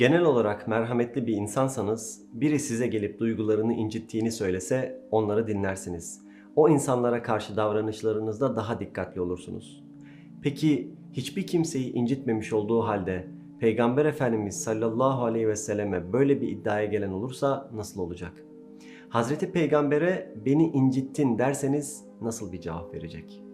Genel 0.00 0.22
olarak 0.22 0.68
merhametli 0.68 1.26
bir 1.26 1.32
insansanız, 1.32 2.22
biri 2.32 2.58
size 2.58 2.86
gelip 2.86 3.18
duygularını 3.18 3.72
incittiğini 3.72 4.32
söylese 4.32 5.02
onları 5.10 5.46
dinlersiniz. 5.46 6.20
O 6.56 6.68
insanlara 6.68 7.22
karşı 7.22 7.56
davranışlarınızda 7.56 8.56
daha 8.56 8.80
dikkatli 8.80 9.20
olursunuz. 9.20 9.84
Peki 10.42 10.94
hiçbir 11.12 11.46
kimseyi 11.46 11.92
incitmemiş 11.92 12.52
olduğu 12.52 12.82
halde 12.82 13.26
Peygamber 13.58 14.04
Efendimiz 14.04 14.62
sallallahu 14.62 15.24
aleyhi 15.24 15.48
ve 15.48 15.56
selleme 15.56 16.12
böyle 16.12 16.40
bir 16.40 16.48
iddiaya 16.48 16.86
gelen 16.86 17.10
olursa 17.10 17.70
nasıl 17.74 18.00
olacak? 18.00 18.32
Hazreti 19.08 19.52
Peygamber'e 19.52 20.34
beni 20.46 20.66
incittin 20.68 21.38
derseniz 21.38 22.04
nasıl 22.20 22.52
bir 22.52 22.60
cevap 22.60 22.94
verecek? 22.94 23.49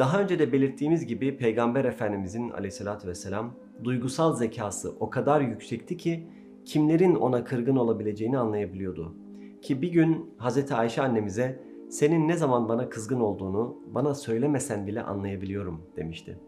Daha 0.00 0.20
önce 0.20 0.38
de 0.38 0.52
belirttiğimiz 0.52 1.06
gibi 1.06 1.36
Peygamber 1.36 1.84
Efendimizin 1.84 2.50
aleyhissalatü 2.50 3.08
vesselam 3.08 3.54
duygusal 3.84 4.32
zekası 4.32 4.94
o 5.00 5.10
kadar 5.10 5.40
yüksekti 5.40 5.96
ki 5.96 6.26
kimlerin 6.64 7.14
ona 7.14 7.44
kırgın 7.44 7.76
olabileceğini 7.76 8.38
anlayabiliyordu. 8.38 9.14
Ki 9.62 9.82
bir 9.82 9.92
gün 9.92 10.34
Hazreti 10.36 10.74
Ayşe 10.74 11.02
annemize 11.02 11.60
senin 11.90 12.28
ne 12.28 12.36
zaman 12.36 12.68
bana 12.68 12.88
kızgın 12.88 13.20
olduğunu 13.20 13.76
bana 13.94 14.14
söylemesen 14.14 14.86
bile 14.86 15.02
anlayabiliyorum 15.02 15.82
demişti. 15.96 16.38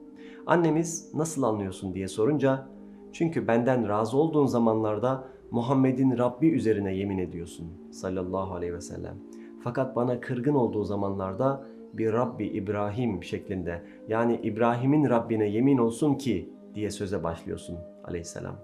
Annemiz 0.46 1.14
nasıl 1.14 1.42
anlıyorsun 1.42 1.94
diye 1.94 2.08
sorunca 2.08 2.68
çünkü 3.12 3.48
benden 3.48 3.88
razı 3.88 4.16
olduğun 4.16 4.46
zamanlarda 4.46 5.24
Muhammed'in 5.50 6.18
Rabbi 6.18 6.48
üzerine 6.48 6.96
yemin 6.96 7.18
ediyorsun 7.18 7.66
sallallahu 7.90 8.54
aleyhi 8.54 8.74
ve 8.74 8.80
sellem. 8.80 9.16
Fakat 9.64 9.96
bana 9.96 10.20
kırgın 10.20 10.54
olduğu 10.54 10.84
zamanlarda 10.84 11.71
bir 11.92 12.12
Rabbi 12.12 12.46
İbrahim 12.46 13.24
şeklinde 13.24 13.82
yani 14.08 14.40
İbrahim'in 14.42 15.10
Rabbine 15.10 15.48
yemin 15.48 15.78
olsun 15.78 16.14
ki 16.14 16.50
diye 16.74 16.90
söze 16.90 17.24
başlıyorsun 17.24 17.78
aleyhisselam. 18.04 18.56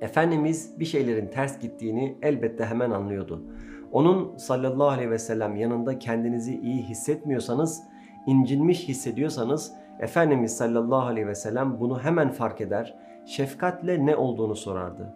Efendimiz 0.00 0.80
bir 0.80 0.84
şeylerin 0.84 1.26
ters 1.26 1.60
gittiğini 1.60 2.16
elbette 2.22 2.64
hemen 2.64 2.90
anlıyordu. 2.90 3.42
Onun 3.92 4.36
sallallahu 4.36 4.88
aleyhi 4.88 5.10
ve 5.10 5.18
sellem 5.18 5.56
yanında 5.56 5.98
kendinizi 5.98 6.60
iyi 6.60 6.82
hissetmiyorsanız, 6.82 7.82
incinmiş 8.26 8.88
hissediyorsanız 8.88 9.72
Efendimiz 10.00 10.56
sallallahu 10.56 11.06
aleyhi 11.06 11.26
ve 11.26 11.34
sellem 11.34 11.80
bunu 11.80 12.02
hemen 12.02 12.30
fark 12.30 12.60
eder, 12.60 12.94
şefkatle 13.26 14.06
ne 14.06 14.16
olduğunu 14.16 14.56
sorardı. 14.56 15.14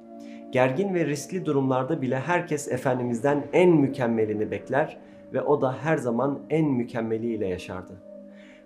Gergin 0.55 0.94
ve 0.94 1.06
riskli 1.06 1.47
durumlarda 1.47 2.02
bile 2.02 2.19
herkes 2.19 2.72
Efendimiz'den 2.72 3.47
en 3.52 3.70
mükemmelini 3.70 4.50
bekler 4.50 4.98
ve 5.33 5.42
o 5.42 5.60
da 5.60 5.72
her 5.72 5.97
zaman 5.97 6.38
en 6.50 6.70
mükemmeliyle 6.70 7.47
yaşardı. 7.47 7.92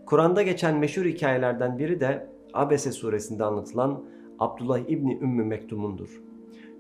Kur'an'da 0.07 0.43
geçen 0.43 0.77
meşhur 0.77 1.05
hikayelerden 1.05 1.79
biri 1.79 2.01
de 2.01 2.27
Abese 2.55 2.93
suresinde 2.93 3.45
anlatılan 3.45 4.05
Abdullah 4.39 4.79
İbni 4.79 5.19
Ümmü 5.23 5.45
Mektum'undur. 5.45 6.23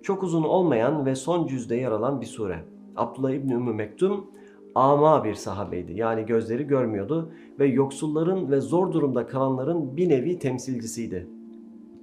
Çok 0.02 0.22
uzun 0.22 0.42
olmayan 0.42 1.06
ve 1.06 1.14
son 1.14 1.46
cüzde 1.46 1.76
yer 1.76 1.90
alan 1.90 2.20
bir 2.20 2.26
sure. 2.26 2.58
Abdullah 2.96 3.30
İbni 3.30 3.52
Ümmü 3.52 3.74
Mektum 3.74 4.30
ama 4.74 5.24
bir 5.24 5.34
sahabeydi. 5.34 5.92
Yani 5.92 6.26
gözleri 6.26 6.66
görmüyordu 6.66 7.32
ve 7.58 7.66
yoksulların 7.66 8.50
ve 8.50 8.60
zor 8.60 8.92
durumda 8.92 9.26
kalanların 9.26 9.96
bir 9.96 10.08
nevi 10.08 10.38
temsilcisiydi. 10.38 11.26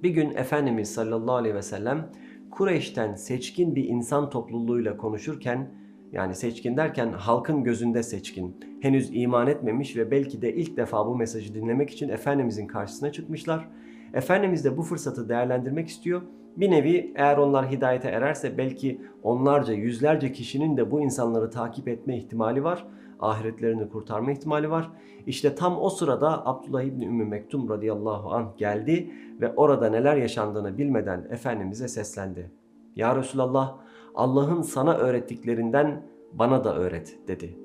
Bir 0.02 0.10
gün 0.10 0.30
Efendimiz 0.30 0.94
sallallahu 0.94 1.34
aleyhi 1.34 1.54
ve 1.54 1.62
sellem 1.62 2.10
Kureyş'ten 2.56 3.14
seçkin 3.14 3.76
bir 3.76 3.84
insan 3.84 4.30
topluluğuyla 4.30 4.96
konuşurken 4.96 5.70
yani 6.12 6.34
seçkin 6.34 6.76
derken 6.76 7.12
halkın 7.12 7.64
gözünde 7.64 8.02
seçkin. 8.02 8.56
Henüz 8.80 9.10
iman 9.12 9.46
etmemiş 9.46 9.96
ve 9.96 10.10
belki 10.10 10.42
de 10.42 10.54
ilk 10.54 10.76
defa 10.76 11.06
bu 11.06 11.16
mesajı 11.16 11.54
dinlemek 11.54 11.90
için 11.90 12.08
Efendimizin 12.08 12.66
karşısına 12.66 13.12
çıkmışlar. 13.12 13.68
Efendimiz 14.16 14.64
de 14.64 14.76
bu 14.76 14.82
fırsatı 14.82 15.28
değerlendirmek 15.28 15.88
istiyor. 15.88 16.22
Bir 16.56 16.70
nevi 16.70 17.12
eğer 17.16 17.36
onlar 17.36 17.70
hidayete 17.70 18.08
ererse 18.08 18.58
belki 18.58 19.00
onlarca, 19.22 19.72
yüzlerce 19.72 20.32
kişinin 20.32 20.76
de 20.76 20.90
bu 20.90 21.00
insanları 21.00 21.50
takip 21.50 21.88
etme 21.88 22.16
ihtimali 22.16 22.64
var. 22.64 22.86
Ahiretlerini 23.20 23.88
kurtarma 23.88 24.32
ihtimali 24.32 24.70
var. 24.70 24.90
İşte 25.26 25.54
tam 25.54 25.80
o 25.80 25.90
sırada 25.90 26.46
Abdullah 26.46 26.82
İbni 26.82 27.04
Ümmü 27.04 27.24
Mektum 27.24 27.68
radıyallahu 27.68 28.32
anh 28.32 28.56
geldi 28.56 29.10
ve 29.40 29.52
orada 29.56 29.90
neler 29.90 30.16
yaşandığını 30.16 30.78
bilmeden 30.78 31.26
Efendimiz'e 31.30 31.88
seslendi. 31.88 32.50
Ya 32.96 33.16
Resulallah 33.16 33.76
Allah'ın 34.14 34.62
sana 34.62 34.94
öğrettiklerinden 34.94 36.02
bana 36.32 36.64
da 36.64 36.76
öğret 36.76 37.18
dedi. 37.28 37.58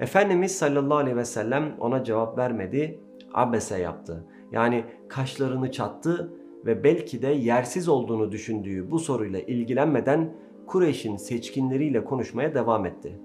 Efendimiz 0.00 0.58
sallallahu 0.58 0.98
aleyhi 0.98 1.16
ve 1.16 1.24
sellem 1.24 1.74
ona 1.80 2.04
cevap 2.04 2.38
vermedi, 2.38 3.00
abese 3.34 3.78
yaptı. 3.78 4.24
Yani 4.52 4.84
kaşlarını 5.08 5.72
çattı 5.72 6.32
ve 6.66 6.84
belki 6.84 7.22
de 7.22 7.28
yersiz 7.28 7.88
olduğunu 7.88 8.32
düşündüğü 8.32 8.90
bu 8.90 8.98
soruyla 8.98 9.40
ilgilenmeden 9.40 10.32
Kureyş'in 10.66 11.16
seçkinleriyle 11.16 12.04
konuşmaya 12.04 12.54
devam 12.54 12.86
etti. 12.86 13.20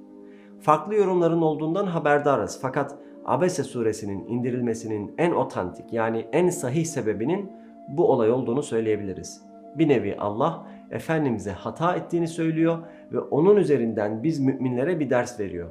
Farklı 0.59 0.95
yorumların 0.95 1.41
olduğundan 1.41 1.85
haberdarız 1.85 2.59
fakat 2.61 2.97
Abese 3.25 3.63
suresinin 3.63 4.27
indirilmesinin 4.27 5.13
en 5.17 5.31
otantik 5.31 5.93
yani 5.93 6.25
en 6.31 6.49
sahih 6.49 6.85
sebebinin 6.85 7.51
bu 7.87 8.11
olay 8.11 8.31
olduğunu 8.31 8.63
söyleyebiliriz. 8.63 9.41
Bir 9.77 9.89
nevi 9.89 10.15
Allah 10.19 10.67
Efendimiz'e 10.91 11.51
hata 11.51 11.95
ettiğini 11.95 12.27
söylüyor 12.27 12.77
ve 13.11 13.19
onun 13.19 13.57
üzerinden 13.57 14.23
biz 14.23 14.39
müminlere 14.39 14.99
bir 14.99 15.09
ders 15.09 15.39
veriyor. 15.39 15.69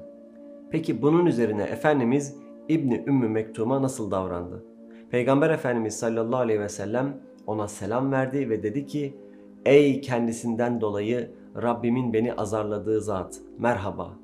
Peki 0.70 1.02
bunun 1.02 1.26
üzerine 1.26 1.62
Efendimiz 1.62 2.36
İbni 2.68 3.04
Ümmü 3.06 3.28
Mektum'a 3.28 3.82
nasıl 3.82 4.10
davrandı? 4.10 4.71
Peygamber 5.12 5.50
Efendimiz 5.50 5.98
sallallahu 5.98 6.40
aleyhi 6.40 6.60
ve 6.60 6.68
sellem 6.68 7.20
ona 7.46 7.68
selam 7.68 8.12
verdi 8.12 8.50
ve 8.50 8.62
dedi 8.62 8.86
ki 8.86 9.16
Ey 9.64 10.00
kendisinden 10.00 10.80
dolayı 10.80 11.30
Rabbimin 11.62 12.12
beni 12.12 12.34
azarladığı 12.34 13.00
zat 13.00 13.40
merhaba. 13.58 14.18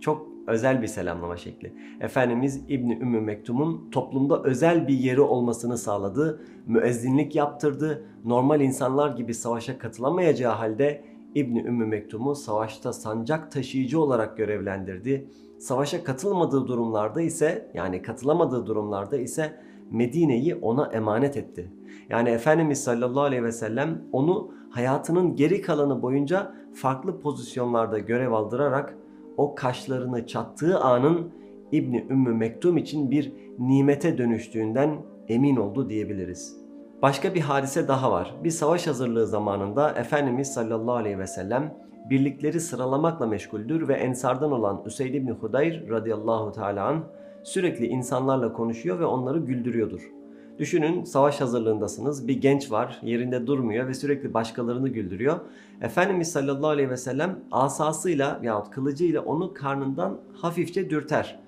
Çok 0.00 0.26
özel 0.46 0.82
bir 0.82 0.86
selamlama 0.86 1.36
şekli. 1.36 1.74
Efendimiz 2.00 2.64
İbni 2.68 2.98
Ümmü 2.98 3.20
Mektum'un 3.20 3.90
toplumda 3.90 4.42
özel 4.42 4.88
bir 4.88 4.94
yeri 4.94 5.20
olmasını 5.20 5.78
sağladı, 5.78 6.40
müezzinlik 6.66 7.34
yaptırdı, 7.36 8.04
normal 8.24 8.60
insanlar 8.60 9.16
gibi 9.16 9.34
savaşa 9.34 9.78
katılamayacağı 9.78 10.54
halde 10.54 11.04
İbni 11.34 11.62
Ümmü 11.62 11.86
Mektum'u 11.86 12.34
savaşta 12.34 12.92
sancak 12.92 13.52
taşıyıcı 13.52 14.00
olarak 14.00 14.36
görevlendirdi. 14.36 15.28
Savaşa 15.58 16.04
katılmadığı 16.04 16.66
durumlarda 16.66 17.20
ise 17.20 17.70
yani 17.74 18.02
katılamadığı 18.02 18.66
durumlarda 18.66 19.16
ise 19.16 19.71
Medine'yi 19.92 20.54
ona 20.54 20.86
emanet 20.86 21.36
etti. 21.36 21.72
Yani 22.08 22.28
Efendimiz 22.28 22.84
sallallahu 22.84 23.22
aleyhi 23.22 23.44
ve 23.44 23.52
sellem 23.52 24.02
onu 24.12 24.54
hayatının 24.70 25.36
geri 25.36 25.62
kalanı 25.62 26.02
boyunca 26.02 26.54
farklı 26.74 27.20
pozisyonlarda 27.20 27.98
görev 27.98 28.32
aldırarak 28.32 28.96
o 29.36 29.54
kaşlarını 29.54 30.26
çattığı 30.26 30.80
anın 30.80 31.32
İbni 31.72 32.06
Ümmü 32.10 32.34
Mektum 32.34 32.76
için 32.76 33.10
bir 33.10 33.32
nimete 33.58 34.18
dönüştüğünden 34.18 34.96
emin 35.28 35.56
oldu 35.56 35.88
diyebiliriz. 35.88 36.56
Başka 37.02 37.34
bir 37.34 37.40
hadise 37.40 37.88
daha 37.88 38.12
var. 38.12 38.34
Bir 38.44 38.50
savaş 38.50 38.86
hazırlığı 38.86 39.26
zamanında 39.26 39.90
Efendimiz 39.90 40.52
sallallahu 40.52 40.94
aleyhi 40.94 41.18
ve 41.18 41.26
sellem 41.26 41.74
birlikleri 42.10 42.60
sıralamakla 42.60 43.26
meşguldür 43.26 43.88
ve 43.88 43.94
ensardan 43.94 44.52
olan 44.52 44.82
Üseyd 44.86 45.14
ibn 45.14 45.30
Hudayr 45.30 45.88
radıyallahu 45.90 46.52
teala 46.52 46.86
anh 46.86 47.02
sürekli 47.44 47.86
insanlarla 47.86 48.52
konuşuyor 48.52 49.00
ve 49.00 49.04
onları 49.04 49.38
güldürüyordur. 49.38 50.10
Düşünün 50.58 51.04
savaş 51.04 51.40
hazırlığındasınız. 51.40 52.28
Bir 52.28 52.40
genç 52.40 52.70
var 52.70 52.98
yerinde 53.02 53.46
durmuyor 53.46 53.88
ve 53.88 53.94
sürekli 53.94 54.34
başkalarını 54.34 54.88
güldürüyor. 54.88 55.40
Efendimiz 55.80 56.32
sallallahu 56.32 56.68
aleyhi 56.68 56.90
ve 56.90 56.96
sellem 56.96 57.38
asasıyla 57.50 58.40
yahut 58.42 58.70
kılıcıyla 58.70 59.20
onu 59.20 59.54
karnından 59.54 60.18
hafifçe 60.32 60.90
dürter. 60.90 61.40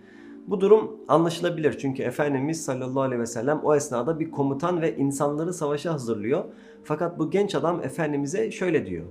Bu 0.47 0.60
durum 0.60 0.97
anlaşılabilir 1.09 1.78
çünkü 1.78 2.03
Efendimiz 2.03 2.65
sallallahu 2.65 3.01
aleyhi 3.01 3.21
ve 3.21 3.27
sellem 3.27 3.60
o 3.65 3.74
esnada 3.74 4.21
bir 4.21 4.30
komutan 4.30 4.83
ve 4.83 4.97
insanları 4.97 5.53
savaşa 5.53 5.92
hazırlıyor. 5.92 6.45
Fakat 6.84 7.19
bu 7.19 7.30
genç 7.30 7.54
adam 7.54 7.80
Efendimiz'e 7.84 8.51
şöyle 8.51 8.86
diyor. 8.86 9.04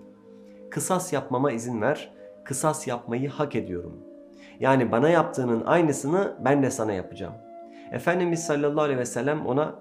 Kısas 0.71 1.13
yapmama 1.13 1.51
izin 1.51 1.81
ver, 1.81 2.13
kısas 2.45 2.87
yapmayı 2.87 3.29
hak 3.29 3.55
ediyorum. 3.55 4.12
Yani 4.59 4.91
bana 4.91 5.09
yaptığının 5.09 5.63
aynısını 5.65 6.33
ben 6.45 6.63
de 6.63 6.71
sana 6.71 6.93
yapacağım. 6.93 7.33
Efendimiz 7.91 8.39
sallallahu 8.43 8.81
aleyhi 8.81 8.99
ve 8.99 9.05
sellem 9.05 9.45
ona 9.45 9.75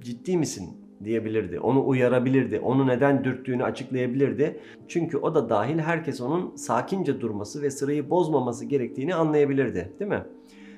ciddi 0.00 0.36
misin 0.36 0.86
diyebilirdi. 1.04 1.60
Onu 1.60 1.86
uyarabilirdi. 1.86 2.60
Onu 2.60 2.86
neden 2.86 3.24
dürttüğünü 3.24 3.64
açıklayabilirdi. 3.64 4.60
Çünkü 4.88 5.18
o 5.18 5.34
da 5.34 5.48
dahil 5.48 5.78
herkes 5.78 6.20
onun 6.20 6.56
sakince 6.56 7.20
durması 7.20 7.62
ve 7.62 7.70
sırayı 7.70 8.10
bozmaması 8.10 8.64
gerektiğini 8.64 9.14
anlayabilirdi. 9.14 9.92
Değil 10.00 10.10
mi? 10.10 10.22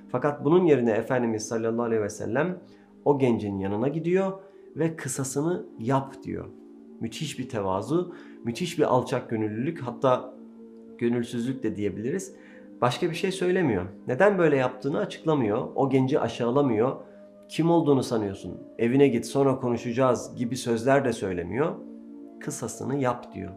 Fakat 0.09 0.45
bunun 0.45 0.65
yerine 0.65 0.91
Efendimiz 0.91 1.49
sallallahu 1.49 1.83
aleyhi 1.83 2.03
ve 2.03 2.11
sellem 2.11 2.59
o 3.05 3.19
gencin 3.19 3.59
yanına 3.59 3.89
gidiyor 3.89 4.33
ve 4.77 4.97
kısasını 4.97 5.67
yap 5.79 6.15
diyor. 6.23 6.45
Müthiş 7.01 7.39
bir 7.39 7.49
tevazu, 7.49 8.15
müthiş 8.45 8.79
bir 8.79 8.85
alçak 8.85 9.31
gönüllülük 9.31 9.81
hatta 9.81 10.35
gönülsüzlük 10.99 11.63
de 11.63 11.77
diyebiliriz. 11.77 12.35
Başka 12.81 13.11
bir 13.11 13.15
şey 13.15 13.33
söylemiyor. 13.33 13.85
Neden 14.07 14.39
böyle 14.39 14.57
yaptığını 14.57 14.99
açıklamıyor. 14.99 15.69
O 15.75 15.91
genci 15.91 16.21
aşağılamıyor. 16.21 16.97
Kim 17.49 17.71
olduğunu 17.71 18.03
sanıyorsun? 18.03 18.61
Evine 18.79 19.09
git 19.09 19.27
sonra 19.27 19.61
konuşacağız 19.61 20.37
gibi 20.37 20.57
sözler 20.57 21.05
de 21.05 21.13
söylemiyor. 21.13 21.75
Kısasını 22.41 22.97
yap 22.97 23.35
diyor. 23.35 23.51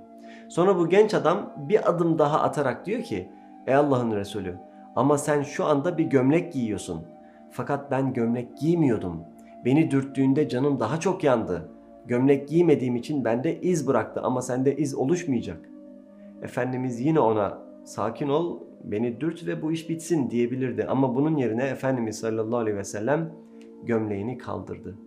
Sonra 0.50 0.78
bu 0.78 0.90
genç 0.90 1.14
adam 1.14 1.54
bir 1.58 1.90
adım 1.90 2.20
daha 2.20 2.42
atarak 2.42 2.86
diyor 2.86 3.04
ki 3.04 3.30
Ey 3.68 3.76
Allah'ın 3.76 4.16
Resulü 4.16 4.58
ama 4.96 5.18
sen 5.18 5.42
şu 5.42 5.66
anda 5.66 5.98
bir 5.98 6.06
gömlek 6.06 6.54
giyiyorsun. 6.54 7.02
Fakat 7.52 7.92
ben 7.92 8.14
gömlek 8.14 8.58
giymiyordum. 8.58 9.24
Beni 9.66 9.92
dürttüğünde 9.92 10.50
canım 10.50 10.80
daha 10.80 11.00
çok 11.00 11.24
yandı. 11.24 11.70
Gömlek 12.06 12.50
giymediğim 12.50 12.96
için 12.96 13.26
bende 13.26 13.62
iz 13.62 13.88
bıraktı 13.88 14.22
ama 14.22 14.42
sende 14.42 14.76
iz 14.76 14.96
oluşmayacak. 14.96 15.70
Efendimiz 16.42 17.00
yine 17.00 17.20
ona 17.20 17.58
sakin 17.84 18.30
ol, 18.30 18.60
beni 18.84 19.22
dürt 19.22 19.48
ve 19.48 19.62
bu 19.62 19.72
iş 19.72 19.90
bitsin 19.90 20.30
diyebilirdi. 20.30 20.86
Ama 20.86 21.16
bunun 21.16 21.38
yerine 21.38 21.64
Efendimiz 21.64 22.20
sallallahu 22.20 22.58
aleyhi 22.58 22.78
ve 22.78 22.84
sellem 22.84 23.34
gömleğini 23.84 24.38
kaldırdı. 24.38 24.98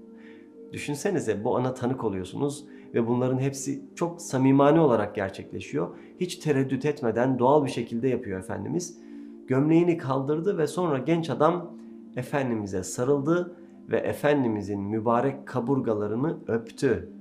Düşünsenize 0.73 1.44
bu 1.44 1.56
ana 1.56 1.75
tanık 1.75 2.05
oluyorsunuz 2.05 2.65
ve 2.94 3.06
bunların 3.06 3.38
hepsi 3.38 3.82
çok 3.94 4.23
samimane 4.23 4.81
olarak 4.81 5.15
gerçekleşiyor. 5.15 5.97
Hiç 6.21 6.37
tereddüt 6.37 6.85
etmeden 6.85 7.38
doğal 7.38 7.65
bir 7.65 7.71
şekilde 7.71 8.09
yapıyor 8.09 8.38
Efendimiz. 8.38 8.99
Gömleğini 9.47 9.99
kaldırdı 9.99 10.59
ve 10.59 10.67
sonra 10.67 10.99
genç 10.99 11.31
adam 11.31 11.77
Efendimiz'e 12.17 12.82
sarıldı 12.82 13.56
ve 13.91 13.99
Efendimiz'in 13.99 14.81
mübarek 14.81 15.47
kaburgalarını 15.47 16.38
öptü. 16.47 17.12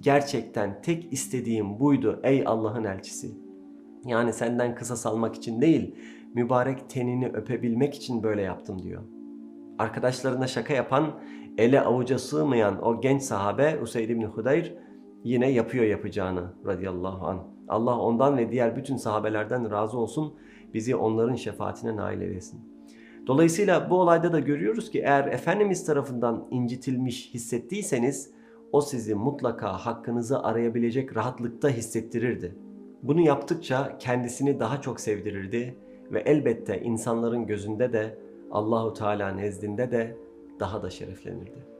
Gerçekten 0.00 0.82
tek 0.82 1.12
istediğim 1.12 1.80
buydu 1.80 2.20
ey 2.22 2.42
Allah'ın 2.46 2.84
elçisi. 2.84 3.47
Yani 4.04 4.32
senden 4.32 4.74
kısas 4.74 5.06
almak 5.06 5.34
için 5.34 5.60
değil, 5.60 5.94
mübarek 6.34 6.90
tenini 6.90 7.28
öpebilmek 7.28 7.94
için 7.94 8.22
böyle 8.22 8.42
yaptım 8.42 8.82
diyor. 8.82 9.02
Arkadaşlarına 9.78 10.46
şaka 10.46 10.74
yapan, 10.74 11.20
ele 11.58 11.80
avuca 11.80 12.18
sığmayan 12.18 12.86
o 12.86 13.00
genç 13.00 13.22
sahabe 13.22 13.78
Useyd 13.82 14.08
ibn 14.08 14.22
Hudayr 14.22 14.74
yine 15.24 15.50
yapıyor 15.50 15.84
yapacağını 15.84 16.52
radıyallahu 16.66 17.26
an. 17.26 17.38
Allah 17.68 17.98
ondan 17.98 18.36
ve 18.36 18.52
diğer 18.52 18.76
bütün 18.76 18.96
sahabelerden 18.96 19.70
razı 19.70 19.98
olsun. 19.98 20.34
Bizi 20.74 20.96
onların 20.96 21.34
şefaatine 21.34 21.96
nail 21.96 22.20
eylesin. 22.20 22.60
Dolayısıyla 23.26 23.90
bu 23.90 24.00
olayda 24.00 24.32
da 24.32 24.40
görüyoruz 24.40 24.90
ki 24.90 24.98
eğer 24.98 25.26
Efendimiz 25.26 25.86
tarafından 25.86 26.46
incitilmiş 26.50 27.34
hissettiyseniz 27.34 28.30
o 28.72 28.80
sizi 28.80 29.14
mutlaka 29.14 29.72
hakkınızı 29.72 30.42
arayabilecek 30.42 31.16
rahatlıkta 31.16 31.68
hissettirirdi. 31.68 32.67
Bunu 33.02 33.20
yaptıkça 33.20 33.98
kendisini 33.98 34.60
daha 34.60 34.80
çok 34.80 35.00
sevdirirdi 35.00 35.76
ve 36.12 36.20
elbette 36.20 36.80
insanların 36.80 37.46
gözünde 37.46 37.92
de 37.92 38.18
Allahu 38.50 38.92
Teala 38.92 39.30
nezdinde 39.30 39.90
de 39.90 40.16
daha 40.60 40.82
da 40.82 40.90
şereflenirdi. 40.90 41.77